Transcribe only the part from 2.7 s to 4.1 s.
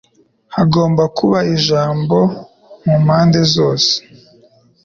mu mpande zose